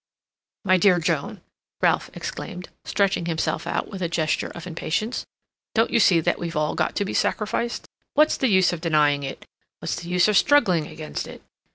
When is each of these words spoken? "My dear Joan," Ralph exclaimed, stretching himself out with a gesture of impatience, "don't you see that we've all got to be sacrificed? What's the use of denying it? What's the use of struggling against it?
"My 0.65 0.77
dear 0.77 0.97
Joan," 0.97 1.41
Ralph 1.79 2.09
exclaimed, 2.15 2.69
stretching 2.85 3.27
himself 3.27 3.67
out 3.67 3.87
with 3.89 4.01
a 4.01 4.09
gesture 4.09 4.51
of 4.55 4.65
impatience, 4.65 5.27
"don't 5.75 5.91
you 5.91 5.99
see 5.99 6.19
that 6.21 6.39
we've 6.39 6.55
all 6.57 6.73
got 6.73 6.95
to 6.95 7.05
be 7.05 7.13
sacrificed? 7.13 7.85
What's 8.15 8.35
the 8.37 8.47
use 8.49 8.73
of 8.73 8.81
denying 8.81 9.21
it? 9.21 9.45
What's 9.77 9.97
the 9.97 10.09
use 10.09 10.27
of 10.27 10.37
struggling 10.37 10.87
against 10.87 11.27
it? 11.27 11.43